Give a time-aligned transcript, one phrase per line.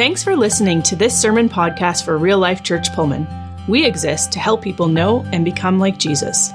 [0.00, 3.28] Thanks for listening to this sermon podcast for Real Life Church Pullman.
[3.68, 6.48] We exist to help people know and become like Jesus.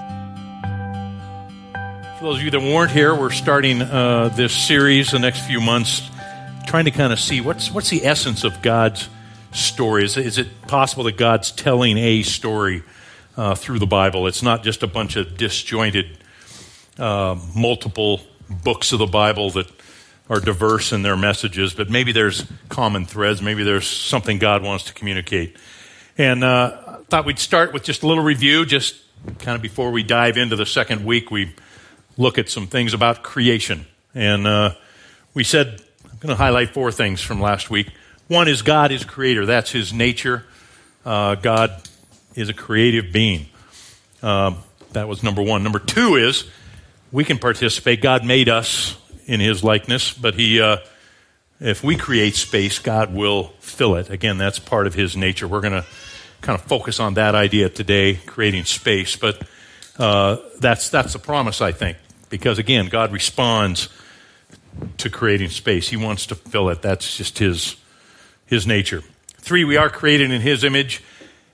[2.18, 5.62] For those of you that weren't here, we're starting uh, this series the next few
[5.62, 6.10] months,
[6.66, 9.10] trying to kind of see what's what's the essence of God's
[9.52, 10.06] story.
[10.06, 12.82] Is, is it possible that God's telling a story
[13.38, 14.26] uh, through the Bible?
[14.26, 16.18] It's not just a bunch of disjointed,
[16.98, 18.22] uh, multiple
[18.64, 19.70] books of the Bible that
[20.30, 23.42] are diverse in their messages, but maybe there's common threads.
[23.42, 25.56] Maybe there's something God wants to communicate.
[26.18, 28.96] And uh, I thought we'd start with just a little review, just
[29.40, 31.30] kind of before we dive into the second week.
[31.30, 31.54] We
[32.18, 33.86] look at some things about creation.
[34.16, 34.76] And uh,
[35.34, 37.92] we said, I'm going to highlight four things from last week.
[38.28, 40.46] One is God is creator, that's his nature.
[41.06, 41.82] Uh, God
[42.34, 43.46] is a creative being.
[44.24, 44.58] Um,
[44.94, 45.62] that was number one.
[45.62, 46.50] Number two is
[47.12, 48.02] we can participate.
[48.02, 50.78] God made us in his likeness, but he, uh,
[51.60, 54.10] if we create space, God will fill it.
[54.10, 55.48] Again, that's part of his nature.
[55.48, 55.86] We're going to
[56.42, 59.16] kind of focus on that idea today, creating space.
[59.16, 59.42] But
[59.98, 61.98] uh, that's that's the promise, I think,
[62.30, 63.90] because again, God responds
[64.98, 65.90] to creating space.
[65.90, 66.82] He wants to fill it.
[66.82, 67.76] That's just his
[68.46, 69.02] his nature.
[69.38, 71.04] Three, we are created in his image,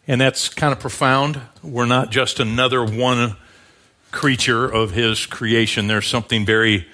[0.08, 1.40] and that's kind of profound.
[1.64, 3.38] We're not just another one
[4.12, 5.88] creature of his creation.
[5.88, 6.88] There's something very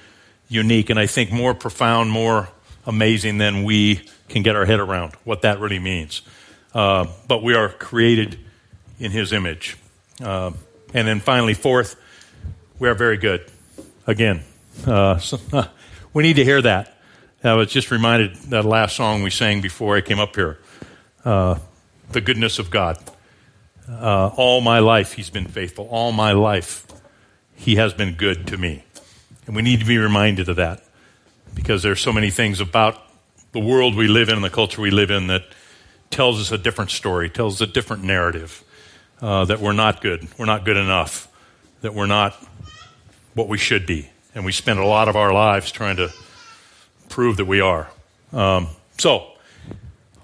[0.47, 2.49] unique and I think more profound, more
[2.85, 6.21] amazing than we can get our head around what that really means.
[6.73, 8.39] Uh, but we are created
[8.99, 9.77] in His image.
[10.21, 10.51] Uh,
[10.93, 11.95] and then finally, fourth,
[12.79, 13.45] we are very good.
[14.05, 14.43] Again,
[14.85, 15.39] uh, so,
[16.13, 16.93] we need to hear that.
[17.43, 20.59] I was just reminded that last song we sang before I came up here
[21.23, 21.59] uh,
[22.11, 22.97] the goodness of God.
[23.89, 25.87] Uh, all my life, He's been faithful.
[25.89, 26.85] All my life,
[27.53, 28.83] He has been good to me.
[29.47, 30.83] And we need to be reminded of that
[31.55, 33.01] because there's so many things about
[33.53, 35.43] the world we live in and the culture we live in that
[36.11, 38.63] tells us a different story, tells us a different narrative,
[39.21, 41.27] uh, that we're not good, we're not good enough,
[41.81, 42.33] that we're not
[43.33, 44.09] what we should be.
[44.35, 46.13] And we spend a lot of our lives trying to
[47.09, 47.89] prove that we are.
[48.33, 49.31] Um, so,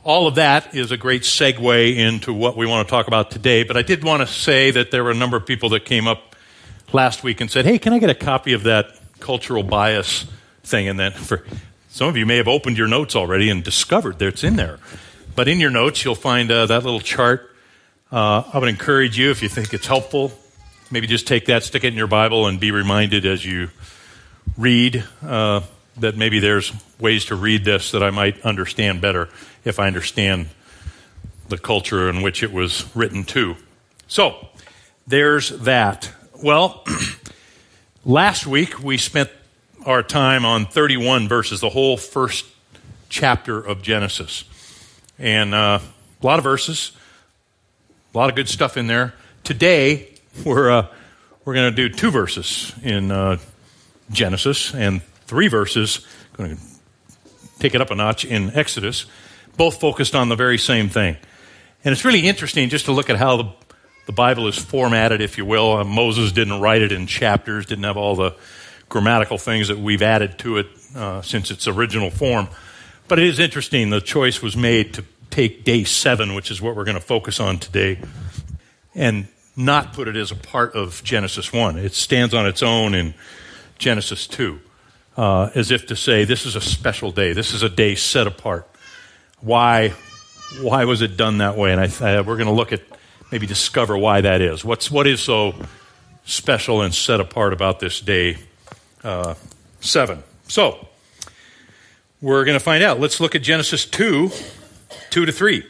[0.03, 3.63] all of that is a great segue into what we want to talk about today.
[3.63, 6.09] But I did want to say that there were a number of people that came
[6.09, 6.35] up
[6.91, 10.25] last week and said, Hey, can I get a copy of that cultural bias
[10.63, 10.87] thing.
[10.87, 11.43] And then for
[11.89, 14.79] some of you may have opened your notes already and discovered that it's in there.
[15.35, 17.49] But in your notes, you'll find uh, that little chart.
[18.11, 20.31] Uh, I would encourage you, if you think it's helpful,
[20.91, 23.69] maybe just take that, stick it in your Bible, and be reminded as you
[24.57, 25.61] read uh,
[25.97, 29.29] that maybe there's ways to read this that I might understand better
[29.65, 30.49] if I understand
[31.49, 33.55] the culture in which it was written to.
[34.07, 34.49] So,
[35.07, 36.11] there's that.
[36.41, 36.83] Well,
[38.05, 39.29] Last week, we spent
[39.85, 42.45] our time on 31 verses, the whole first
[43.07, 44.43] chapter of Genesis.
[45.17, 45.79] And uh,
[46.21, 46.91] a lot of verses,
[48.13, 49.13] a lot of good stuff in there.
[49.45, 50.09] Today,
[50.43, 50.87] we're, uh,
[51.45, 53.37] we're going to do two verses in uh,
[54.11, 56.61] Genesis and three verses, going to
[57.59, 59.05] take it up a notch in Exodus,
[59.55, 61.15] both focused on the very same thing.
[61.85, 63.45] And it's really interesting just to look at how the
[64.05, 65.77] the Bible is formatted, if you will.
[65.77, 68.35] Uh, Moses didn't write it in chapters, didn't have all the
[68.89, 72.47] grammatical things that we've added to it uh, since its original form.
[73.07, 76.75] But it is interesting, the choice was made to take day seven, which is what
[76.75, 77.99] we're going to focus on today,
[78.93, 81.77] and not put it as a part of Genesis 1.
[81.77, 83.13] It stands on its own in
[83.77, 84.59] Genesis 2,
[85.17, 87.33] uh, as if to say, this is a special day.
[87.33, 88.67] This is a day set apart.
[89.41, 89.89] Why,
[90.61, 91.71] why was it done that way?
[91.71, 92.81] And I, I, we're going to look at
[93.33, 94.63] maybe discover why that is.
[94.63, 95.55] What's, what is so
[96.23, 98.37] special and set apart about this day
[99.03, 99.33] uh,
[99.81, 100.21] 7?
[100.47, 100.87] So,
[102.21, 102.99] we're going to find out.
[102.99, 104.29] Let's look at Genesis 2
[105.09, 105.57] 2 to 3.
[105.57, 105.65] It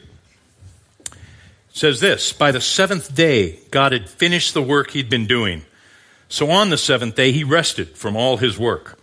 [1.72, 5.62] says this By the seventh day, God had finished the work he'd been doing.
[6.28, 9.00] So on the seventh day, he rested from all his work.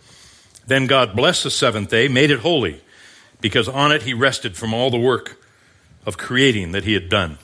[0.67, 2.81] Then God blessed the seventh day, made it holy,
[3.39, 5.43] because on it he rested from all the work
[6.05, 7.39] of creating that he had done.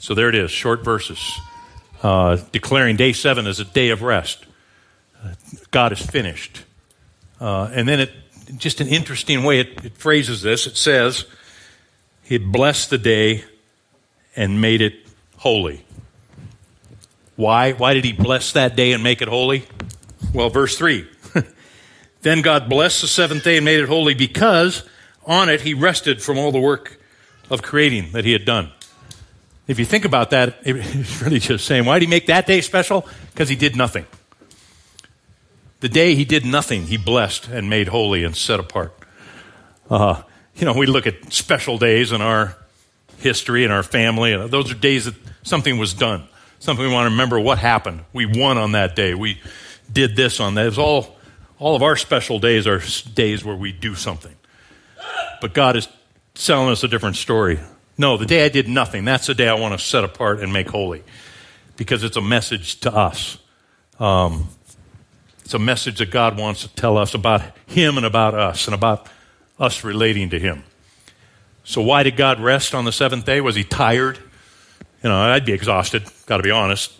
[0.00, 1.40] So there it is, short verses,
[2.02, 4.46] uh, declaring day seven as a day of rest.
[5.22, 5.34] Uh,
[5.70, 6.62] God is finished.
[7.40, 8.12] Uh, and then it,
[8.56, 10.66] just an interesting way it, it phrases this.
[10.66, 11.26] It says,
[12.22, 13.44] He blessed the day
[14.36, 14.94] and made it
[15.36, 15.84] holy.
[17.36, 17.72] Why?
[17.72, 19.66] Why did He bless that day and make it holy?
[20.32, 21.08] Well, verse 3.
[22.22, 24.84] then God blessed the seventh day and made it holy because
[25.26, 27.00] on it He rested from all the work
[27.50, 28.70] of creating that He had done.
[29.68, 32.60] If you think about that, it's really just saying, why did he make that day
[32.62, 33.06] special?
[33.30, 34.06] Because he did nothing.
[35.80, 38.92] The day he did nothing, he blessed and made holy and set apart.
[39.88, 40.22] Uh,
[40.56, 42.56] you know, we look at special days in our
[43.18, 46.26] history and our family, and those are days that something was done.
[46.58, 48.00] Something we want to remember what happened.
[48.12, 49.14] We won on that day.
[49.14, 49.40] We
[49.92, 50.62] did this on that.
[50.62, 51.16] It was all,
[51.60, 52.80] all of our special days are
[53.14, 54.34] days where we do something.
[55.40, 55.86] But God is
[56.34, 57.60] telling us a different story.
[58.00, 60.52] No, the day I did nothing, that's the day I want to set apart and
[60.52, 61.02] make holy
[61.76, 63.38] because it's a message to us.
[63.98, 64.48] Um,
[65.40, 68.74] it's a message that God wants to tell us about Him and about us and
[68.74, 69.08] about
[69.58, 70.62] us relating to Him.
[71.64, 73.40] So, why did God rest on the seventh day?
[73.40, 74.18] Was He tired?
[75.02, 76.92] You know, I'd be exhausted, got to be honest.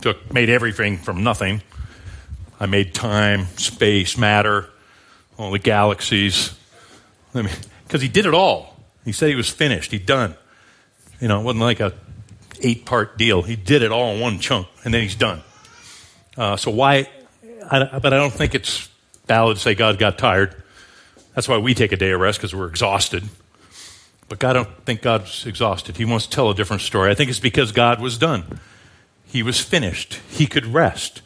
[0.00, 1.62] Took, made everything from nothing.
[2.58, 4.68] I made time, space, matter,
[5.38, 6.52] all the galaxies.
[7.32, 7.52] I mean,
[7.84, 8.71] because He did it all.
[9.04, 10.34] He said He was finished, He'd done.
[11.20, 11.92] You know, it wasn't like a
[12.60, 13.42] eight part deal.
[13.42, 15.42] He did it all in one chunk, and then He's done.
[16.36, 17.08] Uh, so why?
[17.70, 18.88] I, but I don't think it's
[19.26, 20.62] valid to say God got tired.
[21.34, 23.24] That's why we take a day of rest because we're exhausted.
[24.28, 25.96] But I don't think God's exhausted.
[25.96, 27.10] He wants to tell a different story.
[27.10, 28.60] I think it's because God was done.
[29.26, 30.20] He was finished.
[30.28, 31.22] He could rest.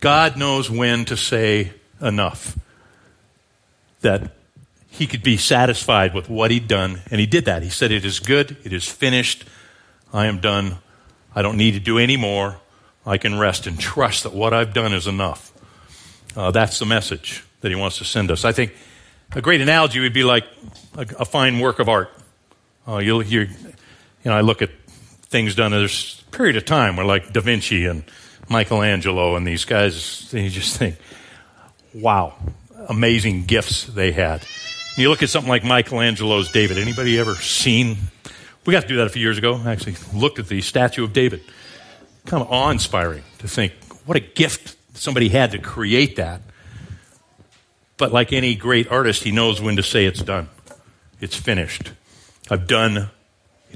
[0.00, 2.58] God knows when to say enough.
[4.02, 4.32] That
[4.94, 7.64] he could be satisfied with what he'd done, and he did that.
[7.64, 9.44] He said, It is good, it is finished,
[10.12, 10.76] I am done,
[11.34, 12.58] I don't need to do any more.
[13.04, 15.52] I can rest and trust that what I've done is enough.
[16.36, 18.44] Uh, that's the message that he wants to send us.
[18.44, 18.72] I think
[19.32, 20.44] a great analogy would be like
[20.96, 22.10] a, a fine work of art.
[22.86, 23.48] Uh, you'll you
[24.24, 24.70] know, I look at
[25.24, 25.72] things done.
[25.72, 28.04] There's a period of time where, like Da Vinci and
[28.48, 30.96] Michelangelo and these guys, you just think,
[31.92, 32.34] wow,
[32.88, 34.46] amazing gifts they had.
[34.94, 36.78] And you look at something like Michelangelo's David.
[36.78, 37.96] Anybody ever seen?
[38.64, 39.60] We got to do that a few years ago.
[39.64, 41.42] I actually looked at the statue of David.
[42.26, 43.72] Kind of awe inspiring to think
[44.06, 46.42] what a gift somebody had to create that.
[47.96, 50.48] But like any great artist, he knows when to say it's done.
[51.20, 51.92] It's finished.
[52.48, 53.10] I've done.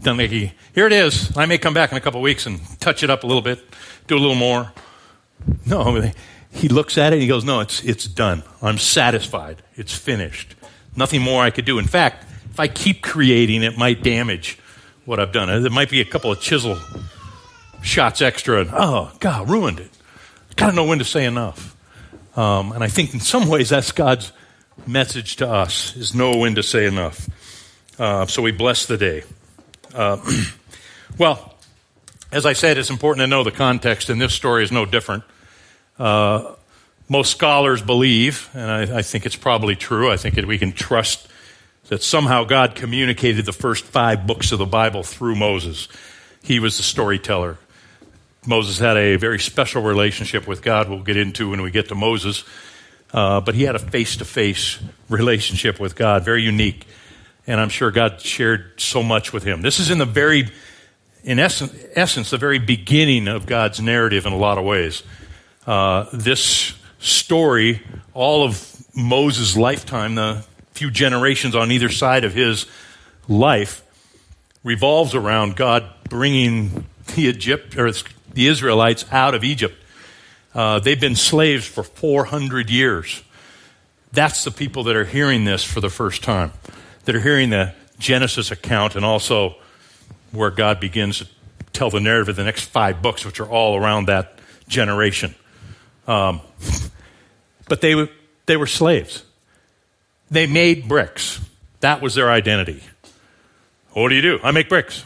[0.00, 0.18] Done.
[0.20, 1.36] Here it is.
[1.36, 3.58] I may come back in a couple weeks and touch it up a little bit,
[4.06, 4.72] do a little more.
[5.66, 6.12] No,
[6.52, 8.44] he looks at it and he goes, "No, it's it's done.
[8.62, 9.62] I'm satisfied.
[9.74, 10.54] It's finished.
[10.98, 11.78] Nothing more I could do.
[11.78, 14.58] In fact, if I keep creating, it might damage
[15.04, 15.62] what I've done.
[15.62, 16.76] There might be a couple of chisel
[17.82, 19.90] shots extra, and oh God, ruined it.
[20.56, 21.76] Got to know when to say enough.
[22.36, 24.32] Um, and I think in some ways that's God's
[24.88, 27.28] message to us is know when to say enough.
[27.96, 29.22] Uh, so we bless the day.
[29.94, 30.18] Uh,
[31.18, 31.54] well,
[32.32, 35.22] as I said, it's important to know the context, and this story is no different.
[35.96, 36.54] Uh,
[37.08, 40.72] most scholars believe, and I, I, think it's probably true, I think it, we can
[40.72, 41.26] trust
[41.88, 45.88] that somehow God communicated the first five books of the Bible through Moses.
[46.42, 47.56] He was the storyteller.
[48.46, 51.94] Moses had a very special relationship with God, we'll get into when we get to
[51.94, 52.44] Moses.
[53.12, 54.78] Uh, but he had a face to face
[55.08, 56.86] relationship with God, very unique.
[57.46, 59.62] And I'm sure God shared so much with him.
[59.62, 60.50] This is in the very,
[61.24, 65.02] in essence, essence the very beginning of God's narrative in a lot of ways.
[65.66, 67.82] Uh, this story,
[68.14, 72.66] all of Moses' lifetime, the few generations on either side of his
[73.28, 73.84] life,
[74.64, 77.90] revolves around God bringing the Egypt or
[78.32, 79.74] the Israelites out of Egypt.
[80.54, 83.22] Uh, they've been slaves for 400 years.
[84.12, 86.52] That's the people that are hearing this for the first time,
[87.04, 89.56] that are hearing the Genesis account and also
[90.32, 91.28] where God begins to
[91.72, 94.38] tell the narrative of the next five books, which are all around that
[94.68, 95.34] generation.
[96.08, 96.40] Um,
[97.68, 98.08] but they, were,
[98.46, 99.24] they were slaves.
[100.30, 101.40] They made bricks.
[101.80, 102.82] That was their identity.
[103.92, 104.40] What do you do?
[104.42, 105.04] I make bricks.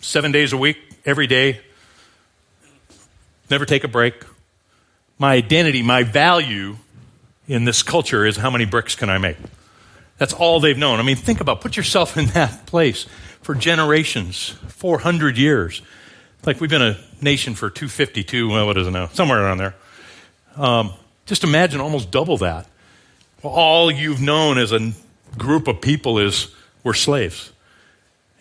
[0.00, 1.60] Seven days a week, every day.
[3.50, 4.14] Never take a break.
[5.18, 6.76] My identity, my value
[7.46, 9.36] in this culture is how many bricks can I make?
[10.18, 10.98] That's all they've known.
[10.98, 13.06] I mean, think about, put yourself in that place
[13.42, 15.82] for generations, 400 years.
[16.46, 19.08] Like we've been a nation for 252, well, what is it now?
[19.08, 19.74] Somewhere around there.
[20.54, 20.92] Um,
[21.26, 22.68] just imagine almost double that.
[23.42, 24.92] Well, All you've known as a
[25.36, 27.52] group of people is we're slaves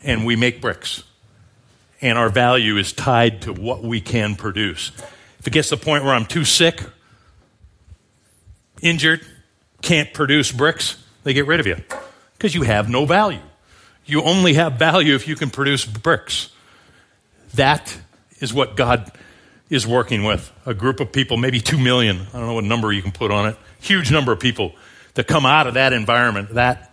[0.03, 1.03] and we make bricks.
[1.99, 4.91] And our value is tied to what we can produce.
[5.39, 6.83] If it gets to the point where I'm too sick,
[8.83, 9.25] injured,
[9.81, 11.77] can't produce bricks, they get rid of you
[12.37, 13.41] because you have no value.
[14.05, 16.51] You only have value if you can produce bricks.
[17.55, 17.97] That
[18.39, 19.11] is what God
[19.69, 20.51] is working with.
[20.65, 23.31] A group of people, maybe two million, I don't know what number you can put
[23.31, 24.73] on it, huge number of people
[25.15, 26.91] that come out of that environment, that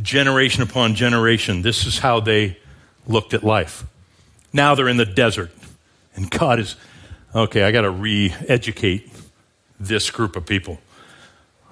[0.00, 1.62] generation upon generation.
[1.62, 2.58] This is how they
[3.06, 3.84] looked at life.
[4.52, 5.50] Now they're in the desert,
[6.14, 6.76] and God is,
[7.34, 9.10] okay, I got to re educate
[9.80, 10.78] this group of people.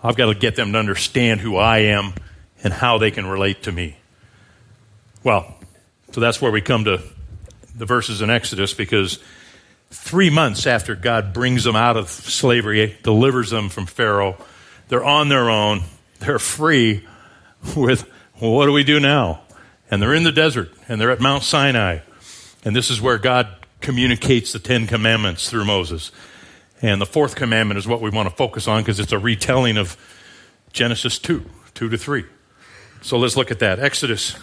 [0.03, 2.15] I've got to get them to understand who I am
[2.63, 3.97] and how they can relate to me.
[5.23, 5.55] Well,
[6.13, 7.03] so that's where we come to
[7.77, 9.19] the verses in Exodus because
[9.91, 14.37] three months after God brings them out of slavery, delivers them from Pharaoh,
[14.89, 15.83] they're on their own,
[16.21, 17.07] they're free
[17.77, 18.09] with,
[18.41, 19.43] well, what do we do now?
[19.91, 22.01] And they're in the desert and they're at Mount Sinai.
[22.65, 23.49] And this is where God
[23.81, 26.11] communicates the Ten Commandments through Moses.
[26.83, 29.77] And the fourth commandment is what we want to focus on because it's a retelling
[29.77, 29.97] of
[30.73, 32.25] Genesis 2, 2 to 3.
[33.03, 33.79] So let's look at that.
[33.79, 34.37] Exodus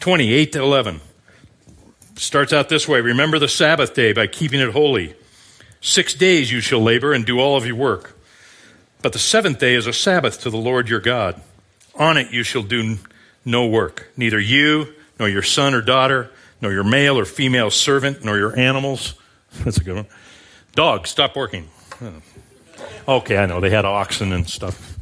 [0.00, 1.00] 28 to 11
[2.16, 5.14] starts out this way Remember the Sabbath day by keeping it holy.
[5.80, 8.18] Six days you shall labor and do all of your work.
[9.02, 11.40] But the seventh day is a Sabbath to the Lord your God.
[11.96, 12.96] On it you shall do
[13.44, 16.30] no work, neither you, nor your son or daughter,
[16.60, 19.14] nor your male or female servant, nor your animals.
[19.64, 20.06] That's a good one.
[20.74, 21.68] Dog, stop working.
[23.06, 23.60] Okay, I know.
[23.60, 24.98] They had oxen and stuff.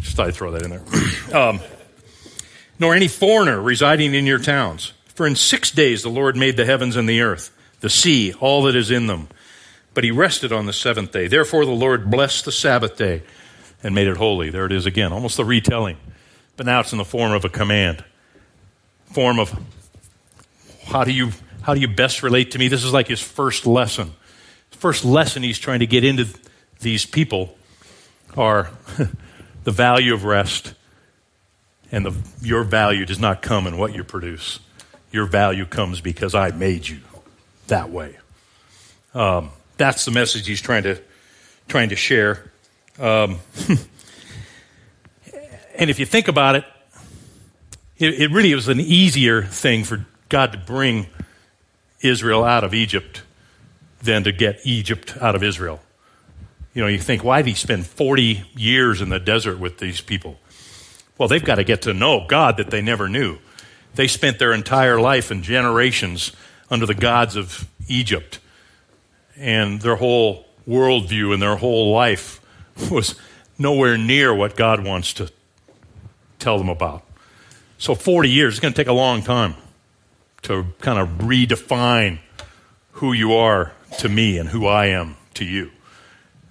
[0.00, 0.82] Just thought I'd throw that in there.
[1.36, 1.60] um,
[2.78, 4.92] nor any foreigner residing in your towns.
[5.16, 8.64] For in six days the Lord made the heavens and the earth, the sea, all
[8.64, 9.28] that is in them.
[9.94, 11.26] But he rested on the seventh day.
[11.26, 13.22] Therefore the Lord blessed the Sabbath day
[13.82, 14.50] and made it holy.
[14.50, 15.96] There it is again, almost the retelling.
[16.58, 18.04] But now it's in the form of a command.
[19.06, 19.58] Form of
[20.84, 21.30] how do you
[21.62, 22.68] how do you best relate to me?
[22.68, 24.12] This is like his first lesson.
[24.70, 26.26] First lesson he's trying to get into
[26.80, 27.56] these people
[28.36, 28.70] are
[29.64, 30.74] the value of rest
[31.90, 34.60] and the, your value does not come in what you produce.
[35.16, 36.98] Your value comes because I made you
[37.68, 38.18] that way.
[39.14, 41.00] Um, that's the message he's trying to
[41.68, 42.52] trying to share.
[42.98, 43.38] Um,
[45.78, 46.64] and if you think about it,
[47.96, 51.06] it, it really was an easier thing for God to bring
[52.02, 53.22] Israel out of Egypt
[54.02, 55.80] than to get Egypt out of Israel.
[56.74, 60.02] You know, you think, why did he spend 40 years in the desert with these
[60.02, 60.38] people?
[61.16, 63.38] Well, they've got to get to know God that they never knew.
[63.96, 66.32] They spent their entire life and generations
[66.70, 68.38] under the gods of Egypt.
[69.36, 72.40] And their whole worldview and their whole life
[72.90, 73.14] was
[73.58, 75.30] nowhere near what God wants to
[76.38, 77.02] tell them about.
[77.78, 79.54] So, 40 years, it's going to take a long time
[80.42, 82.18] to kind of redefine
[82.92, 85.70] who you are to me and who I am to you.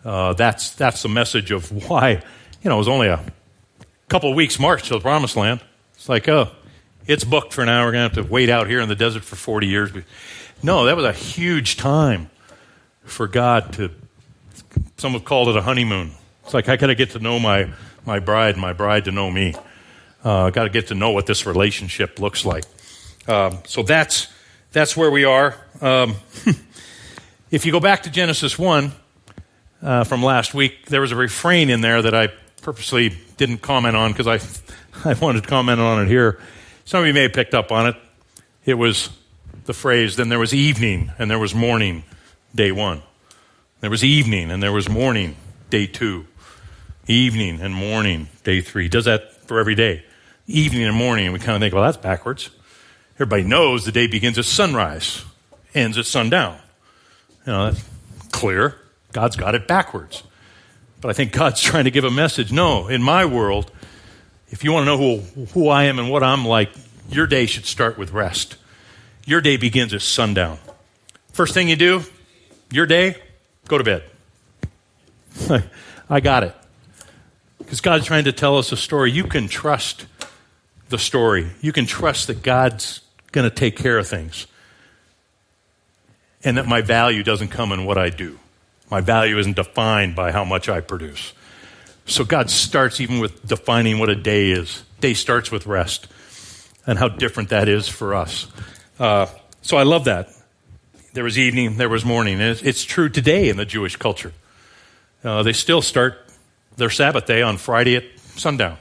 [0.04, 2.12] Uh, that's, that's the message of why,
[2.62, 3.24] you know, it was only a
[4.08, 5.62] couple of weeks march to the promised land.
[5.96, 6.52] It's like, oh,
[7.08, 7.86] it's booked for now.
[7.86, 9.92] We're going to have to wait out here in the desert for 40 years.
[10.64, 12.30] No, that was a huge time
[13.04, 13.92] for God to,
[14.98, 16.12] some have called it a honeymoon.
[16.44, 17.70] It's like, I got to get to know my,
[18.06, 19.54] my bride, my bride to know me.
[20.24, 22.64] Uh, I got to get to know what this relationship looks like.
[23.28, 24.28] Um, so that's,
[24.72, 25.56] that's where we are.
[25.82, 26.16] Um,
[27.52, 28.92] if you go back to Genesis 1
[29.82, 32.30] uh, from last week, there was a refrain in there that I
[32.62, 34.40] purposely didn't comment on because I,
[35.10, 36.40] I wanted to comment on it here.
[36.86, 37.96] Some of you may have picked up on it.
[38.64, 39.10] It was
[39.66, 42.04] the phrase, then there was evening and there was morning,
[42.54, 43.02] day one.
[43.82, 45.36] There was evening and there was morning,
[45.72, 46.28] day two.
[47.08, 48.88] Evening and morning, day three.
[48.88, 50.04] Does that for every day.
[50.48, 52.52] Evening and morning, we kind of think, well, that's backwards.
[53.16, 55.24] Everybody knows the day begins at sunrise,
[55.74, 56.60] ends at sundown.
[57.48, 57.84] You know, that's
[58.32, 58.76] clear.
[59.12, 60.22] God's got it backwards.
[61.02, 62.52] But I think God's trying to give a message.
[62.52, 63.72] No, in my world,
[64.50, 66.70] if you want to know who, who I am and what I'm like,
[67.10, 68.58] your day should start with rest.
[69.26, 70.60] Your day begins at sundown.
[71.32, 72.04] First thing you do,
[72.72, 73.16] your day,
[73.68, 74.04] go to bed.
[76.10, 76.56] I got it.
[77.58, 79.12] Because God's trying to tell us a story.
[79.12, 80.06] You can trust
[80.90, 81.48] the story.
[81.62, 84.48] You can trust that God's going to take care of things.
[86.44, 88.40] And that my value doesn't come in what I do.
[88.92, 91.34] My value isn't defined by how much I produce.
[92.06, 94.84] So God starts even with defining what a day is.
[95.02, 96.08] Day starts with rest
[96.86, 98.48] and how different that is for us.
[99.00, 99.28] Uh,
[99.62, 100.30] so I love that.
[101.14, 102.40] There was evening, there was morning.
[102.40, 104.34] It's, it's, true today in the Jewish culture.
[105.24, 106.18] Uh, they still start
[106.78, 108.04] their Sabbath day on Friday at
[108.36, 108.78] sundown.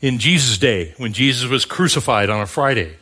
[0.00, 2.96] In Jesus' day, when Jesus was crucified on a Friday,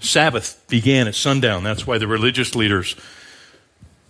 [0.00, 1.62] Sabbath began at sundown.
[1.62, 2.96] That's why the religious leaders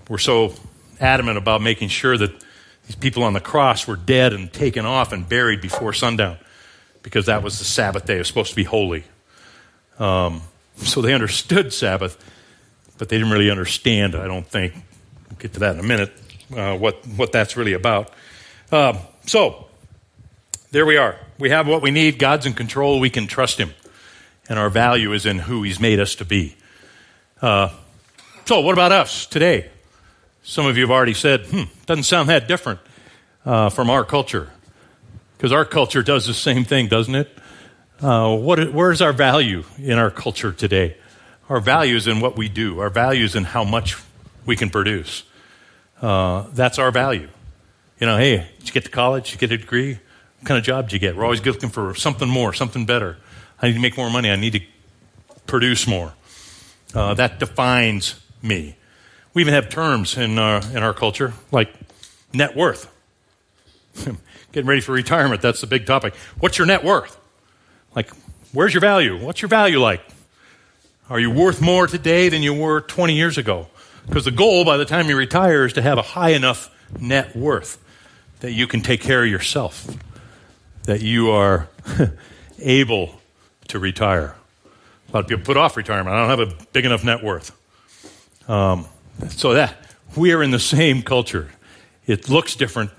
[0.08, 0.54] were so
[0.98, 2.32] adamant about making sure that
[2.86, 6.38] these people on the cross were dead and taken off and buried before sundown
[7.02, 8.16] because that was the Sabbath day.
[8.16, 9.04] It was supposed to be holy.
[9.98, 10.42] Um,
[10.76, 12.16] so they understood Sabbath,
[12.98, 14.74] but they didn't really understand, I don't think.
[15.28, 16.12] We'll get to that in a minute,
[16.56, 18.12] uh, what, what that's really about.
[18.70, 19.66] Uh, so,
[20.70, 21.16] there we are.
[21.38, 22.18] We have what we need.
[22.18, 22.98] God's in control.
[22.98, 23.74] We can trust Him.
[24.48, 26.56] And our value is in who He's made us to be.
[27.40, 27.68] Uh,
[28.46, 29.70] so, what about us today?
[30.42, 32.80] Some of you have already said, hmm, doesn't sound that different
[33.44, 34.50] uh, from our culture.
[35.36, 37.38] Because our culture does the same thing, doesn't it?
[38.00, 40.96] Uh, what, where's our value in our culture today?
[41.48, 43.96] Our values in what we do, our values in how much
[44.44, 45.22] we can produce.
[46.00, 47.28] Uh, that's our value.
[48.00, 49.26] You know, hey, did you get to college?
[49.26, 49.92] Did you get a degree?
[49.92, 51.16] What kind of job did you get?
[51.16, 53.16] We're always looking for something more, something better.
[53.60, 54.28] I need to make more money.
[54.28, 54.62] I need to
[55.46, 56.14] produce more.
[56.92, 58.76] Uh, that defines me.
[59.34, 61.72] We even have terms in, uh, in our culture like
[62.32, 62.90] net worth.
[64.52, 66.14] Getting ready for retirement, that's the big topic.
[66.38, 67.18] What's your net worth?
[67.94, 68.10] Like,
[68.52, 69.18] where's your value?
[69.18, 70.02] What's your value like?
[71.08, 73.68] Are you worth more today than you were 20 years ago?
[74.06, 77.34] Because the goal by the time you retire is to have a high enough net
[77.36, 77.82] worth
[78.40, 79.86] that you can take care of yourself,
[80.84, 81.68] that you are
[82.58, 83.20] able
[83.68, 84.34] to retire.
[85.08, 86.14] A lot of people put off retirement.
[86.14, 87.56] I don't have a big enough net worth.
[88.48, 88.86] Um,
[89.30, 89.76] so that
[90.16, 91.50] we are in the same culture.
[92.06, 92.90] It looks different,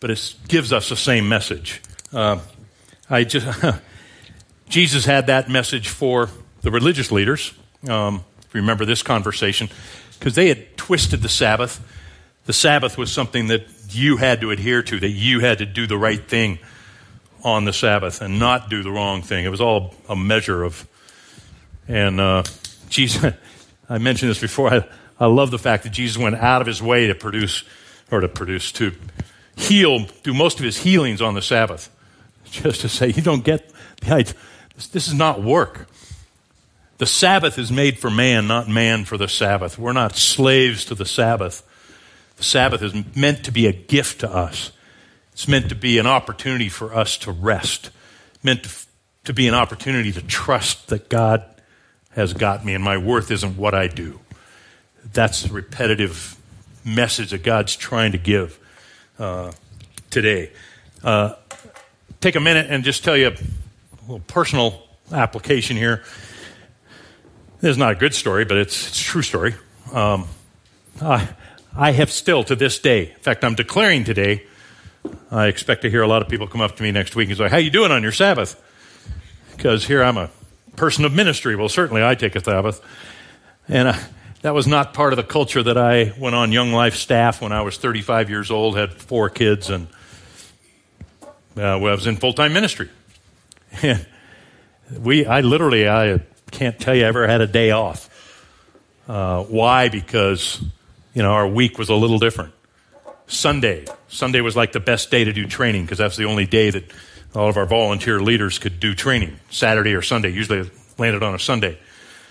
[0.00, 1.82] but it gives us the same message.
[2.12, 2.38] Uh,
[3.10, 3.46] I just
[4.68, 6.28] Jesus had that message for
[6.62, 7.52] the religious leaders.
[7.88, 9.68] Um, remember this conversation
[10.18, 11.80] because they had twisted the Sabbath.
[12.46, 15.86] The Sabbath was something that you had to adhere to, that you had to do
[15.86, 16.58] the right thing
[17.44, 19.44] on the Sabbath and not do the wrong thing.
[19.44, 20.86] It was all a measure of
[21.88, 22.42] and uh,
[22.90, 23.32] Jesus,
[23.88, 24.72] I mentioned this before.
[24.72, 24.84] I,
[25.20, 27.64] I love the fact that Jesus went out of his way to produce,
[28.10, 28.92] or to produce, to
[29.56, 31.90] heal, do most of his healings on the Sabbath.
[32.50, 34.34] Just to say, you don't get the idea.
[34.92, 35.88] This, is not work.
[36.98, 39.78] The Sabbath is made for man, not man for the Sabbath.
[39.78, 41.64] We're not slaves to the Sabbath.
[42.36, 44.70] The Sabbath is meant to be a gift to us.
[45.32, 47.90] It's meant to be an opportunity for us to rest,
[48.42, 48.70] meant to,
[49.24, 51.44] to be an opportunity to trust that God
[52.10, 54.20] has got me, and my worth isn't what I do.
[55.12, 56.36] That's the repetitive
[56.84, 58.58] message that God's trying to give
[59.18, 59.52] uh,
[60.10, 60.52] today.
[61.02, 61.34] Uh,
[62.20, 63.36] take a minute and just tell you a
[64.02, 64.82] little personal
[65.12, 66.02] application here.
[67.60, 69.54] This is not a good story, but it's, it's a true story.
[69.92, 70.28] Um,
[71.00, 71.28] I,
[71.76, 74.44] I have still, to this day, in fact, I'm declaring today,
[75.30, 77.38] I expect to hear a lot of people come up to me next week and
[77.38, 78.60] say, How you doing on your Sabbath?
[79.56, 80.30] Because here I'm a
[80.76, 81.56] person of ministry.
[81.56, 82.80] Well, certainly I take a Sabbath.
[83.68, 83.98] And uh,
[84.48, 87.52] that was not part of the culture that I went on Young Life staff when
[87.52, 89.88] I was 35 years old, had four kids, and
[91.54, 92.88] uh, was in full time ministry.
[93.82, 94.06] And
[95.00, 98.08] we, I literally, I can't tell you, I ever had a day off.
[99.06, 99.90] Uh, why?
[99.90, 100.64] Because,
[101.12, 102.54] you know, our week was a little different.
[103.26, 103.84] Sunday.
[104.08, 106.90] Sunday was like the best day to do training because that's the only day that
[107.34, 110.30] all of our volunteer leaders could do training Saturday or Sunday.
[110.30, 111.78] Usually landed on a Sunday.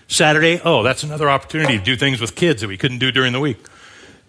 [0.07, 3.33] Saturday, oh, that's another opportunity to do things with kids that we couldn't do during
[3.33, 3.57] the week.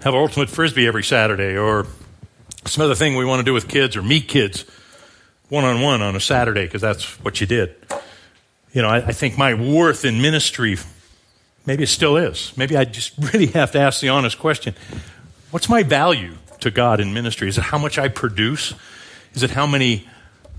[0.01, 1.87] Have ultimate frisbee every Saturday, or
[2.65, 4.65] some other thing we want to do with kids, or meet kids
[5.49, 7.75] one on one on a Saturday because that's what you did.
[8.73, 10.77] You know, I, I think my worth in ministry,
[11.65, 12.53] maybe it still is.
[12.57, 14.75] Maybe I just really have to ask the honest question:
[15.51, 17.49] What's my value to God in ministry?
[17.49, 18.75] Is it how much I produce?
[19.35, 20.09] Is it how many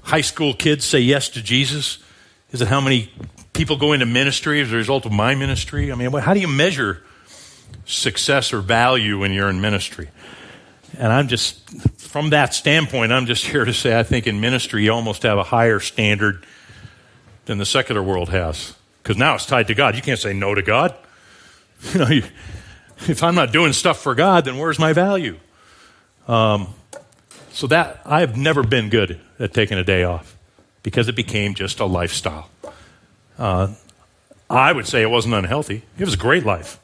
[0.04, 2.00] high school kids say yes to Jesus?
[2.52, 3.12] Is it how many
[3.60, 5.92] people go into ministry as a result of my ministry?
[5.92, 7.04] I mean, how do you measure
[7.84, 10.08] success or value when you're in ministry?
[10.98, 11.70] And I'm just,
[12.00, 15.38] from that standpoint, I'm just here to say I think in ministry you almost have
[15.38, 16.46] a higher standard
[17.48, 18.76] than the secular world has.
[19.04, 19.94] Because now it's tied to God.
[19.94, 20.96] You can't say no to God.
[21.94, 22.24] You know, you,
[23.08, 25.38] if I'm not doing stuff for God, then where's my value?
[26.28, 26.74] Um,
[27.54, 30.38] so that I've never been good at taking a day off
[30.84, 32.50] because it became just a lifestyle.
[33.40, 33.74] Uh,
[34.50, 35.84] I would say it wasn't unhealthy.
[35.98, 36.80] It was a great life.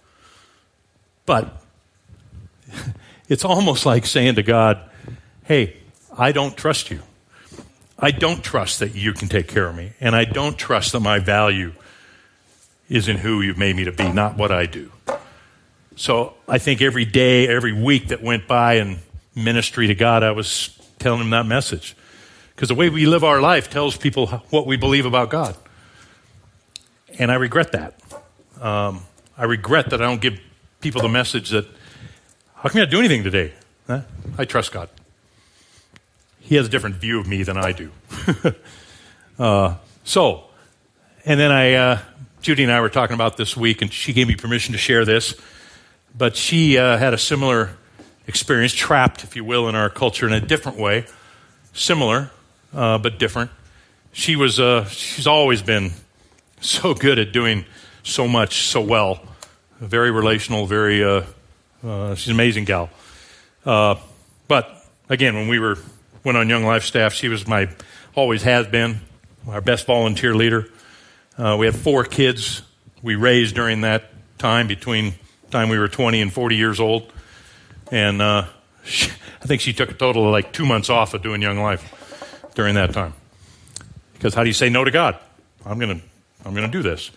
[1.26, 1.62] But
[3.30, 4.80] it's almost like saying to God,
[5.44, 5.78] hey,
[6.18, 7.02] I don't trust you.
[8.00, 9.94] I don't trust that you can take care of me.
[10.00, 11.74] And I don't trust that my value
[12.90, 14.92] is in who you've made me to be, not what I do.
[15.96, 19.00] So I think every day, every week that went by in
[19.34, 21.96] ministry to God, I was telling him that message.
[22.56, 25.56] Because the way we live our life tells people what we believe about God.
[27.18, 28.00] And I regret that.
[28.62, 29.02] Um,
[29.38, 30.40] I regret that I don't give
[30.82, 31.66] people the message that,
[32.56, 33.54] how can you not do anything today?
[33.88, 34.02] Huh?
[34.38, 34.90] I trust God.
[36.40, 37.92] He has a different view of me than I do.
[39.40, 40.46] uh, so,
[41.26, 42.00] and then I, uh,
[42.42, 45.06] Judy and I were talking about this week, and she gave me permission to share
[45.06, 45.36] this.
[46.18, 47.72] But she uh, had a similar
[48.28, 51.06] experience, trapped, if you will, in our culture in a different way,
[51.74, 52.30] similar
[52.74, 53.52] uh, but different.
[54.12, 55.92] She was, uh, she's always been
[56.70, 57.66] so good at doing
[58.04, 59.22] so much so well.
[59.80, 61.24] Very relational, very, uh,
[61.84, 62.90] uh she's an amazing gal.
[63.66, 63.96] Uh,
[64.48, 65.78] but again, when we were
[66.26, 67.14] went on Young Life staff.
[67.14, 67.70] She was my,
[68.16, 69.00] always has been,
[69.48, 70.68] our best volunteer leader.
[71.38, 72.64] Uh, we had four kids
[73.02, 75.14] we raised during that time between
[75.52, 77.14] time we were 20 and 40 years old.
[77.92, 78.48] And uh,
[78.84, 81.60] she, I think she took a total of like two months off of doing Young
[81.60, 83.14] Life during that time.
[84.14, 85.20] Because how do you say no to God?
[85.64, 86.06] I'm going to
[86.46, 87.12] I'm going to do this.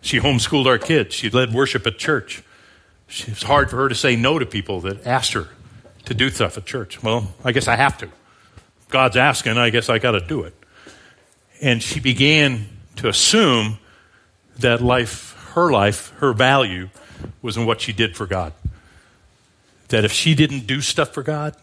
[0.00, 1.14] She homeschooled our kids.
[1.14, 2.42] She led worship at church.
[3.08, 5.48] It was hard for her to say no to people that asked her
[6.06, 7.02] to do stuff at church.
[7.02, 8.08] Well, I guess I have to.
[8.88, 10.54] God's asking, I guess I got to do it.
[11.60, 13.78] And she began to assume
[14.58, 16.88] that life, her life, her value
[17.40, 18.52] was in what she did for God.
[19.88, 21.54] That if she didn't do stuff for God,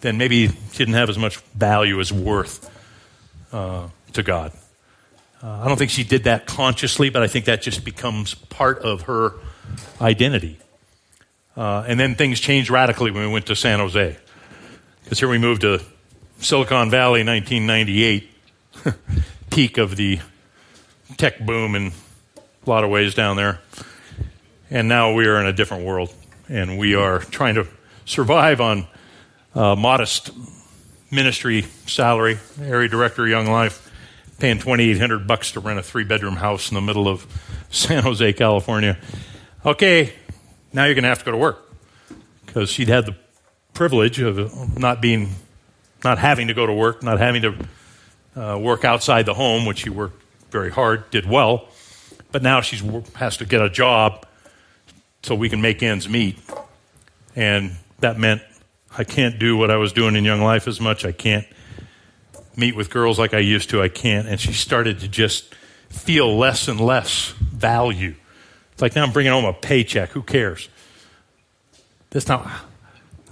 [0.00, 2.70] then maybe she didn't have as much value as worth
[3.52, 4.52] uh, to God.
[5.42, 8.80] Uh, I don't think she did that consciously, but I think that just becomes part
[8.80, 9.34] of her
[10.00, 10.58] identity.
[11.56, 14.16] Uh, and then things changed radically when we went to San Jose.
[15.04, 15.80] Because here we moved to
[16.40, 18.30] Silicon Valley 1998,
[19.50, 20.18] peak of the
[21.16, 21.92] tech boom in
[22.66, 23.60] a lot of ways down there.
[24.70, 26.12] And now we are in a different world.
[26.48, 27.66] And we are trying to
[28.04, 28.88] survive on
[29.54, 30.30] a modest
[31.12, 33.87] ministry salary, area director, Young Life
[34.38, 37.26] paying 2800 bucks to rent a three bedroom house in the middle of
[37.70, 38.98] San Jose, California.
[39.66, 40.12] Okay,
[40.72, 41.70] now you're going to have to go to work
[42.46, 43.16] because she'd had the
[43.74, 45.30] privilege of not being,
[46.04, 47.54] not having to go to work, not having to
[48.36, 51.68] uh, work outside the home, which she worked very hard, did well,
[52.32, 52.76] but now she
[53.16, 54.26] has to get a job
[55.22, 56.38] so we can make ends meet.
[57.36, 58.42] And that meant
[58.96, 61.04] I can't do what I was doing in Young Life as much.
[61.04, 61.46] I can't
[62.58, 63.82] meet with girls like I used to.
[63.82, 64.28] I can't.
[64.28, 65.54] And she started to just
[65.88, 68.14] feel less and less value.
[68.72, 70.10] It's like now I'm bringing home a paycheck.
[70.10, 70.68] Who cares?
[72.10, 72.48] That's not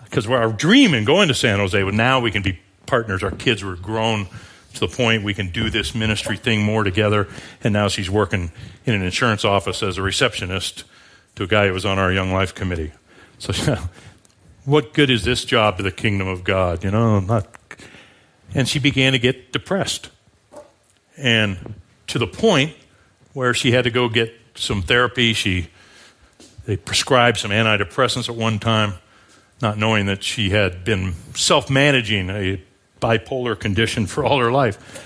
[0.04, 3.22] because our dream in going to San Jose, but now we can be partners.
[3.22, 4.28] Our kids were grown
[4.74, 7.28] to the point we can do this ministry thing more together.
[7.62, 8.52] And now she's working
[8.84, 10.84] in an insurance office as a receptionist
[11.34, 12.92] to a guy who was on our Young Life committee.
[13.38, 13.76] So,
[14.64, 16.84] what good is this job to the kingdom of God?
[16.84, 17.46] You know, not
[18.54, 20.10] and she began to get depressed.
[21.16, 21.74] And
[22.08, 22.74] to the point
[23.32, 25.34] where she had to go get some therapy.
[25.34, 25.68] She
[26.64, 28.94] they prescribed some antidepressants at one time,
[29.60, 32.60] not knowing that she had been self-managing a
[33.00, 35.04] bipolar condition for all her life,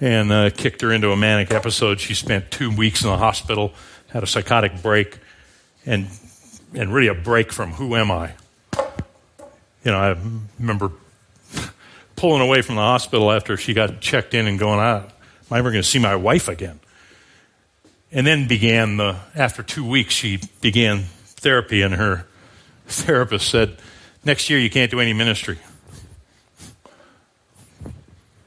[0.00, 2.00] and uh, kicked her into a manic episode.
[2.00, 3.72] She spent two weeks in the hospital,
[4.08, 5.18] had a psychotic break,
[5.84, 6.08] and
[6.74, 8.32] and really a break from who am I.
[9.84, 10.16] You know, I
[10.58, 10.90] remember
[12.16, 15.04] pulling away from the hospital after she got checked in and going, out.
[15.04, 15.10] am
[15.52, 16.80] I ever going to see my wife again?
[18.10, 21.04] And then began the, after two weeks, she began
[21.36, 22.26] therapy, and her
[22.86, 23.76] therapist said,
[24.24, 25.58] Next year you can't do any ministry.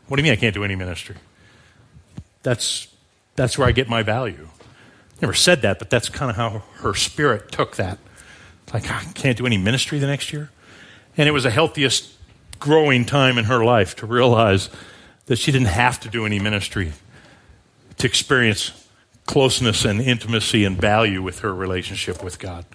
[0.07, 1.15] What do you mean I can't do any ministry?
[2.43, 2.87] That's,
[3.35, 4.49] that's where I get my value.
[5.21, 7.99] Never said that, but that's kind of how her spirit took that.
[8.73, 10.49] Like, I can't do any ministry the next year.
[11.15, 12.11] And it was the healthiest
[12.59, 14.69] growing time in her life to realize
[15.25, 16.91] that she didn't have to do any ministry
[17.97, 18.87] to experience
[19.25, 22.65] closeness and intimacy and value with her relationship with God.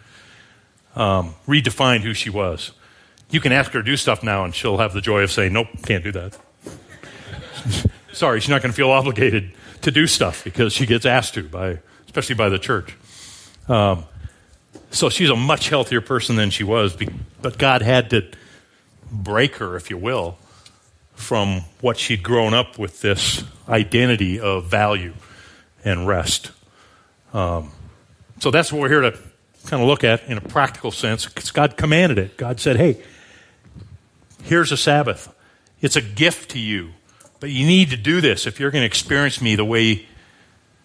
[0.94, 2.72] Um, redefined who she was.
[3.30, 5.52] You can ask her to do stuff now, and she'll have the joy of saying,
[5.52, 6.38] Nope, can't do that.
[8.12, 11.42] Sorry, she's not going to feel obligated to do stuff because she gets asked to,
[11.42, 12.96] by, especially by the church.
[13.68, 14.04] Um,
[14.92, 16.96] so she's a much healthier person than she was,
[17.42, 18.30] but God had to
[19.22, 20.38] break her, if you will,
[21.14, 25.14] from what she'd grown up with this identity of value
[25.84, 26.50] and rest.
[27.32, 27.70] Um,
[28.40, 29.18] so that's what we're here to
[29.66, 32.36] kind of look at in a practical sense because God commanded it.
[32.36, 33.02] God said, hey,
[34.42, 35.32] here's a Sabbath.
[35.80, 36.90] It's a gift to you,
[37.40, 40.06] but you need to do this if you're going to experience me the way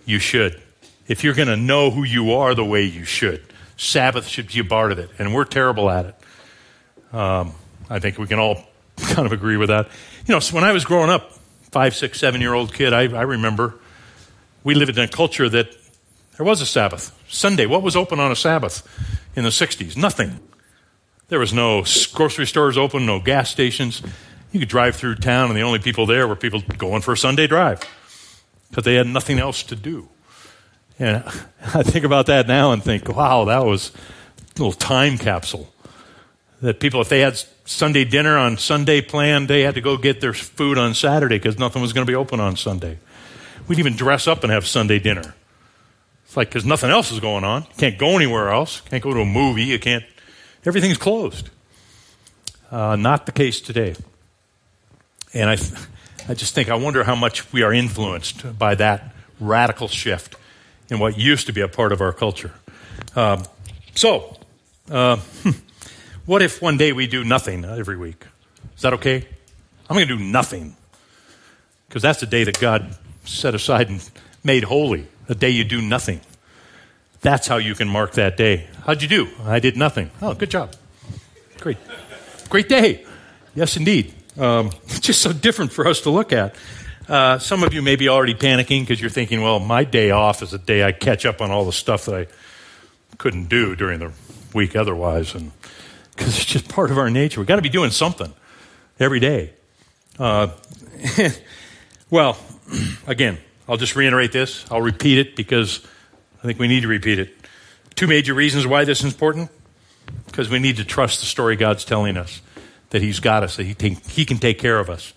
[0.06, 0.62] you should,
[1.08, 3.44] if you're going to know who you are the way you should.
[3.78, 7.16] Sabbath should be a part of it, and we're terrible at it.
[7.16, 7.54] Um,
[7.90, 8.64] I think we can all
[8.98, 9.88] kind of agree with that.
[10.28, 11.34] You know, so when I was growing up,
[11.72, 13.76] five, six, seven year old kid, I, I remember
[14.64, 15.76] we lived in a culture that
[16.38, 17.16] there was a Sabbath.
[17.28, 18.88] Sunday, what was open on a Sabbath
[19.36, 19.98] in the 60s?
[19.98, 20.40] Nothing.
[21.28, 24.02] There was no grocery stores open, no gas stations.
[24.52, 27.18] You could drive through town, and the only people there were people going for a
[27.18, 27.82] Sunday drive
[28.70, 30.10] because they had nothing else to do.
[30.98, 31.18] And
[31.74, 33.92] I think about that now and think, wow, that was
[34.56, 35.72] a little time capsule.
[36.62, 39.48] That people, if they had Sunday dinner on Sunday planned.
[39.48, 42.16] They had to go get their food on Saturday because nothing was going to be
[42.16, 42.98] open on Sunday.
[43.68, 45.36] We'd even dress up and have Sunday dinner.
[46.26, 47.62] It's like because nothing else is going on.
[47.62, 48.82] You can't go anywhere else.
[48.84, 49.66] You can't go to a movie.
[49.66, 50.04] You can't.
[50.66, 51.52] Everything's closed.
[52.72, 53.96] Uh, not the case today.
[55.36, 55.58] And I,
[56.28, 60.36] I just think, I wonder how much we are influenced by that radical shift
[60.90, 62.54] in what used to be a part of our culture.
[63.16, 63.44] Um,
[63.94, 64.38] so,
[64.90, 65.18] uh,
[66.30, 68.24] what if one day we do nothing every week?
[68.76, 69.26] Is that okay?
[69.90, 70.76] I'm going to do nothing.
[71.88, 74.08] Because that's the day that God set aside and
[74.44, 76.22] made holy, a day you do nothing.
[77.22, 78.68] That's how you can mark that day.
[78.86, 79.28] How'd you do?
[79.44, 80.12] I did nothing.
[80.22, 80.76] Oh, good job.
[81.62, 81.78] Great.
[82.48, 83.08] Great day.
[83.56, 84.14] Yes, indeed.
[84.38, 86.54] Um, just so different for us to look at.
[87.08, 90.44] Uh, some of you may be already panicking because you're thinking, well, my day off
[90.44, 92.28] is a day I catch up on all the stuff that I
[93.18, 94.12] couldn't do during the
[94.54, 95.34] week otherwise.
[95.34, 95.52] And
[96.20, 97.40] because it's just part of our nature.
[97.40, 98.34] We've got to be doing something
[99.00, 99.54] every day.
[100.20, 100.50] Uh,
[102.10, 102.38] well,
[103.08, 103.38] again,
[103.70, 104.70] I'll just reiterate this.
[104.70, 105.80] I'll repeat it because
[106.40, 107.34] I think we need to repeat it.
[107.96, 109.50] Two major reasons why this is important
[110.26, 112.42] because we need to trust the story God's telling us
[112.90, 115.14] that He's got us, that He, take, he can take care of us.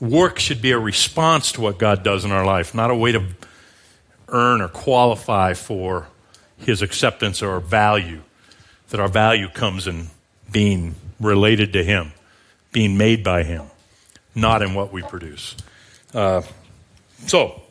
[0.00, 3.10] Work should be a response to what God does in our life, not a way
[3.12, 3.24] to
[4.28, 6.06] earn or qualify for
[6.56, 8.22] His acceptance or value.
[8.90, 10.08] That our value comes in
[10.50, 12.12] being related to Him,
[12.72, 13.66] being made by Him,
[14.34, 15.56] not in what we produce.
[16.14, 16.42] Uh,
[17.26, 17.62] so,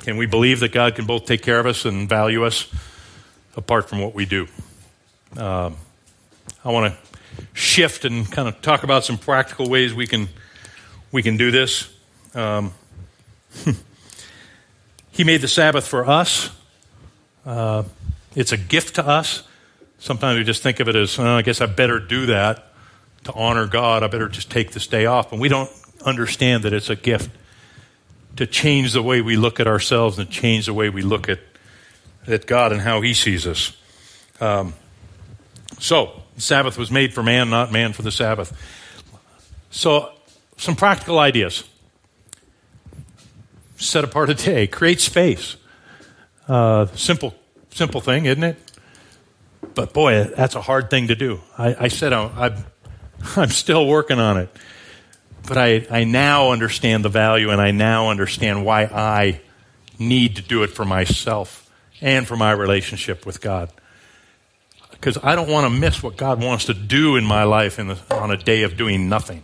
[0.00, 2.68] can we believe that God can both take care of us and value us
[3.56, 4.48] apart from what we do?
[5.36, 5.76] Um,
[6.64, 6.98] I want to
[7.52, 10.28] shift and kind of talk about some practical ways we can
[11.12, 11.92] we can do this.
[12.34, 12.72] Um,
[15.10, 16.50] he made the Sabbath for us.
[17.44, 17.84] Uh,
[18.34, 19.42] it's a gift to us.
[20.02, 22.66] Sometimes we just think of it as, oh, I guess I better do that
[23.22, 24.02] to honor God.
[24.02, 25.30] I better just take this day off.
[25.30, 25.70] And we don't
[26.04, 27.30] understand that it's a gift
[28.34, 31.38] to change the way we look at ourselves and change the way we look at,
[32.26, 33.76] at God and how He sees us.
[34.40, 34.74] Um,
[35.78, 38.52] so, Sabbath was made for man, not man for the Sabbath.
[39.70, 40.10] So,
[40.56, 41.62] some practical ideas.
[43.76, 45.54] Set apart a day, create space.
[46.48, 47.36] Uh, simple,
[47.70, 48.71] simple thing, isn't it?
[49.74, 51.40] But boy, that's a hard thing to do.
[51.56, 52.64] I, I said oh, I'm, I'm,
[53.36, 54.50] I'm still working on it.
[55.46, 59.40] But I, I now understand the value and I now understand why I
[59.98, 61.70] need to do it for myself
[62.00, 63.70] and for my relationship with God.
[64.90, 67.88] Because I don't want to miss what God wants to do in my life in
[67.88, 69.42] the, on a day of doing nothing.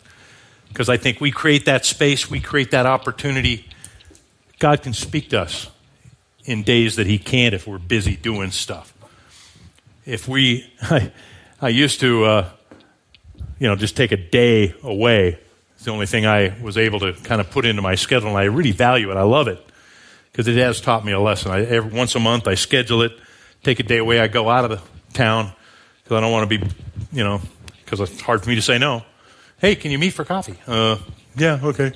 [0.68, 3.68] Because I think we create that space, we create that opportunity.
[4.58, 5.68] God can speak to us
[6.44, 8.94] in days that He can't if we're busy doing stuff.
[10.08, 11.12] If we, I,
[11.60, 12.50] I used to, uh,
[13.58, 15.38] you know, just take a day away
[15.78, 18.36] it's the only thing I was able to kind of put into my schedule, and
[18.36, 19.16] I really value it.
[19.16, 19.64] I love it
[20.32, 21.52] because it has taught me a lesson.
[21.52, 23.12] I, every, once a month, I schedule it,
[23.62, 24.18] take a day away.
[24.18, 24.82] I go out of the
[25.14, 25.52] town
[26.02, 26.66] because I don't want to be,
[27.12, 27.40] you know,
[27.84, 29.04] because it's hard for me to say no.
[29.60, 30.58] Hey, can you meet for coffee?
[30.66, 30.98] Uh,
[31.36, 31.92] yeah, okay.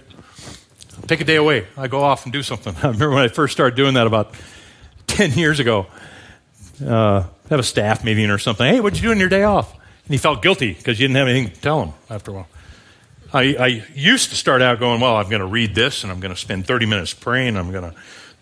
[1.09, 1.67] Take a day away.
[1.77, 2.77] I go off and do something.
[2.85, 4.33] I remember when I first started doing that about
[5.09, 5.89] 10 years ago.
[6.87, 8.67] Uh, have a staff meeting or something.
[8.67, 9.73] Hey, what'd you do on your day off?
[9.73, 12.49] And he felt guilty because you didn't have anything to tell him after a while.
[13.33, 16.21] I, I used to start out going, well, I'm going to read this and I'm
[16.21, 17.57] going to spend 30 minutes praying.
[17.57, 17.97] I'm going to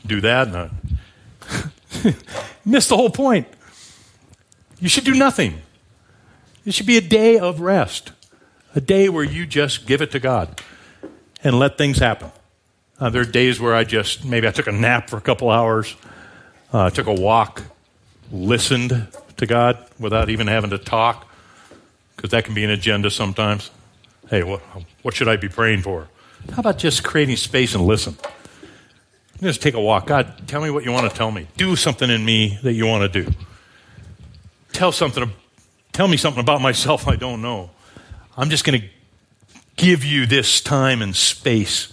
[0.07, 0.49] do that.
[0.49, 2.15] And I
[2.65, 3.47] missed the whole point.
[4.81, 5.61] You should do nothing.
[6.65, 8.13] It should be a day of rest,
[8.75, 10.61] a day where you just give it to God
[11.45, 12.31] and let things happen.
[12.99, 15.51] Uh, there are days where I just, maybe I took a nap for a couple
[15.51, 15.97] hours,
[16.73, 17.63] uh, took a walk,
[18.31, 21.27] listened to God without even having to talk,
[22.17, 23.71] because that can be an agenda sometimes.
[24.29, 24.61] Hey, what,
[25.03, 26.09] what should I be praying for?
[26.53, 28.17] How about just creating space and listen?
[29.41, 30.07] Just take a walk.
[30.07, 31.47] God, tell me what you want to tell me.
[31.57, 33.33] Do something in me that you want to do.
[34.73, 35.33] Tell something.
[35.93, 37.71] Tell me something about myself I don't know.
[38.37, 38.87] I'm just going to
[39.77, 41.93] give you this time and space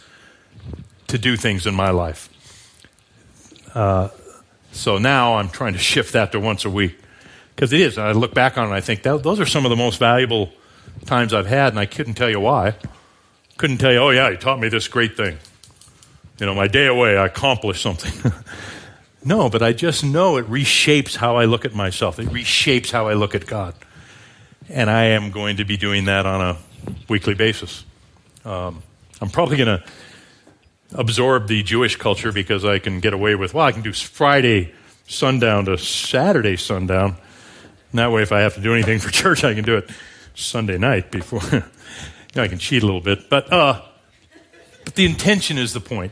[1.08, 2.30] to do things in my life.
[3.74, 4.10] Uh,
[4.78, 6.98] so now I'm trying to shift that to once a week
[7.56, 7.98] because it is.
[7.98, 9.76] And I look back on it and I think that, those are some of the
[9.76, 10.52] most valuable
[11.06, 12.76] times I've had, and I couldn't tell you why.
[13.58, 15.38] Couldn't tell you, oh, yeah, he taught me this great thing.
[16.40, 18.32] You know, my day away, I accomplished something.
[19.26, 23.08] no, but I just know it reshapes how I look at myself, it reshapes how
[23.08, 23.74] I look at God.
[24.70, 26.58] And I am going to be doing that on a
[27.08, 27.86] weekly basis.
[28.46, 28.84] Um,
[29.22, 29.84] I'm probably going to
[30.94, 34.74] absorb the Jewish culture because I can get away with, well, I can do Friday
[35.08, 37.18] sundown to Saturday sundown.
[37.92, 39.90] And that way, if I have to do anything for church, I can do it
[40.36, 41.42] Sunday night before.
[41.52, 41.62] you
[42.36, 43.82] know, I can cheat a little bit, but uh,
[44.86, 46.12] but the intention is the point.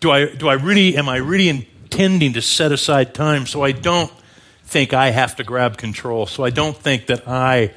[0.00, 3.72] Do I do I really am I really intending to set aside time so I
[3.72, 4.10] don't
[4.64, 7.74] think I have to grab control, so I don't think that I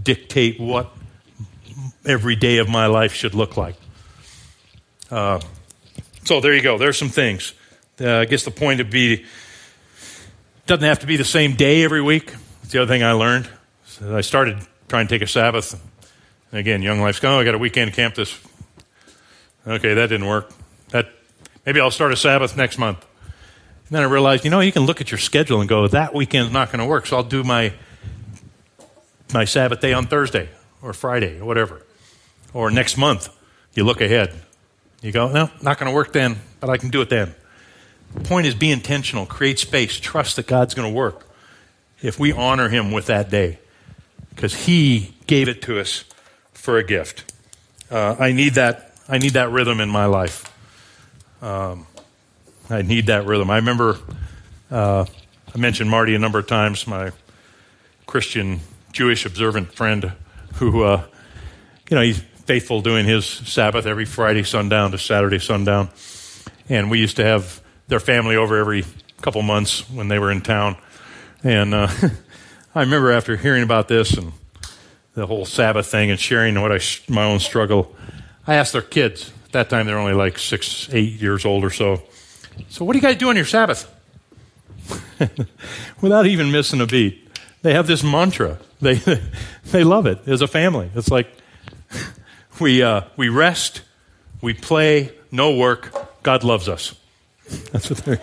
[0.00, 0.92] dictate what
[2.04, 3.76] every day of my life should look like.
[5.10, 5.40] Uh,
[6.24, 6.78] so there you go.
[6.78, 7.54] There's some things.
[8.00, 9.24] Uh, I guess the point would be
[10.66, 12.32] doesn't have to be the same day every week.
[12.62, 13.48] That's the other thing I learned.
[13.86, 14.58] So I started
[14.88, 15.80] trying to take a Sabbath.
[16.50, 18.38] And again, Young Life's going, oh, I got a weekend camp this.
[19.66, 20.50] Okay, that didn't work.
[20.88, 21.08] That
[21.66, 23.04] Maybe I'll start a Sabbath next month.
[23.88, 26.14] And then I realized, you know, you can look at your schedule and go, that
[26.14, 27.72] weekend's not going to work, so I'll do my
[29.32, 30.48] my Sabbath day on Thursday
[30.80, 31.82] or Friday or whatever.
[32.52, 33.28] Or next month,
[33.74, 34.32] you look ahead.
[35.04, 37.34] You go, no, not going to work then, but I can do it then.
[38.14, 41.26] The point is be intentional, create space, trust that God's going to work
[42.00, 43.58] if we honor Him with that day
[44.30, 46.04] because He gave it to us
[46.54, 47.30] for a gift.
[47.90, 48.94] Uh, I need that.
[49.06, 50.50] I need that rhythm in my life.
[51.42, 51.86] Um,
[52.70, 53.50] I need that rhythm.
[53.50, 53.98] I remember
[54.70, 55.04] uh,
[55.54, 57.12] I mentioned Marty a number of times, my
[58.06, 60.14] Christian Jewish observant friend
[60.54, 61.04] who, uh,
[61.90, 65.88] you know, he's faithful doing his Sabbath every Friday sundown to Saturday sundown.
[66.68, 68.84] And we used to have their family over every
[69.20, 70.76] couple months when they were in town.
[71.42, 71.88] And uh,
[72.74, 74.32] I remember after hearing about this and
[75.14, 77.94] the whole Sabbath thing and sharing what I, my own struggle,
[78.46, 79.32] I asked their kids.
[79.46, 82.02] At that time, they're only like six, eight years old or so.
[82.68, 83.90] So, what do you guys do on your Sabbath?
[86.00, 87.20] Without even missing a beat.
[87.62, 88.94] They have this mantra they,
[89.64, 90.90] they love it as a family.
[90.94, 91.26] It's like
[92.60, 93.82] we, uh, we rest,
[94.40, 96.22] we play, no work.
[96.22, 96.94] God loves us.
[97.72, 98.20] That's what they're.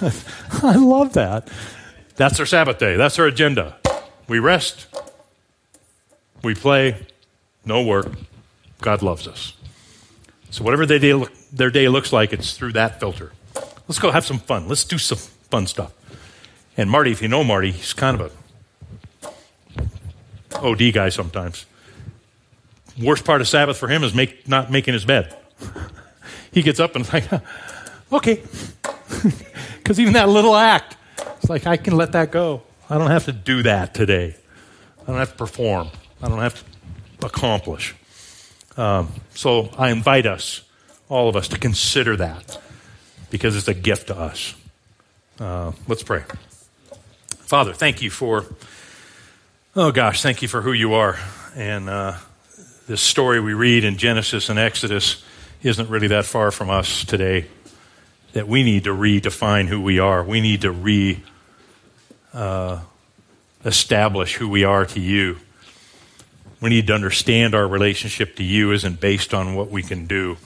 [0.62, 1.48] I love that.
[2.16, 2.96] That's our Sabbath day.
[2.96, 3.76] That's our agenda.
[4.28, 4.86] We rest,
[6.42, 7.06] we play,
[7.64, 8.12] no work.
[8.80, 9.54] God loves us.
[10.50, 13.32] So whatever their day, look, their day looks like, it's through that filter.
[13.88, 14.68] Let's go have some fun.
[14.68, 15.92] Let's do some fun stuff.
[16.76, 18.32] And Marty, if you know Marty, he's kind of
[20.54, 21.66] a OD guy sometimes.
[23.00, 25.36] Worst part of Sabbath for him is make, not making his bed.
[26.52, 27.24] he gets up and like,
[28.12, 28.42] okay.
[29.76, 32.62] Because even that little act, it's like, I can let that go.
[32.88, 34.36] I don't have to do that today.
[35.02, 35.88] I don't have to perform.
[36.22, 36.54] I don't have
[37.18, 37.96] to accomplish.
[38.76, 40.62] Um, so I invite us,
[41.08, 42.60] all of us, to consider that
[43.30, 44.54] because it's a gift to us.
[45.40, 46.22] Uh, let's pray.
[47.40, 48.46] Father, thank you for
[49.74, 51.18] Oh gosh, thank you for who you are.
[51.56, 52.18] And uh,
[52.86, 55.24] this story we read in Genesis and Exodus
[55.62, 57.46] isn't really that far from us today.
[58.32, 60.24] That we need to redefine who we are.
[60.24, 61.22] We need to re
[62.32, 62.80] uh,
[63.64, 65.38] establish who we are to you.
[66.60, 70.36] We need to understand our relationship to you isn't based on what we can do,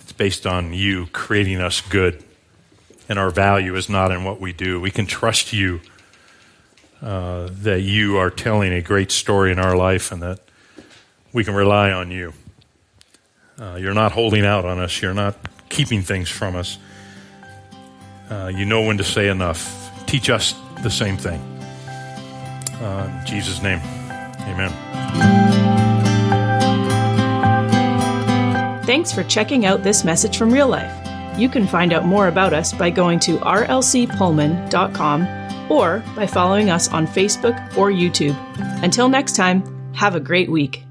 [0.00, 2.22] it's based on you creating us good.
[3.08, 4.80] And our value is not in what we do.
[4.80, 5.80] We can trust you
[7.02, 10.38] uh, that you are telling a great story in our life and that
[11.32, 12.32] we can rely on you.
[13.58, 15.36] Uh, you're not holding out on us, you're not
[15.68, 16.78] keeping things from us.
[18.30, 19.78] Uh, you know when to say enough.
[20.06, 21.40] Teach us the same thing.
[22.80, 23.78] Uh, in Jesus' name,
[24.40, 24.72] amen.
[28.84, 30.98] Thanks for checking out this message from real life.
[31.38, 35.26] You can find out more about us by going to rlcpullman.com
[35.70, 38.36] or by following us on Facebook or YouTube.
[38.82, 39.62] Until next time,
[39.94, 40.84] have a great week.